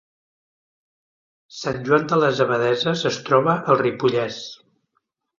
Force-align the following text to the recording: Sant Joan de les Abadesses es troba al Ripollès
Sant 1.57 1.77
Joan 1.89 2.07
de 2.13 2.17
les 2.21 2.41
Abadesses 2.45 3.03
es 3.09 3.19
troba 3.27 3.55
al 3.75 3.79
Ripollès 3.83 4.41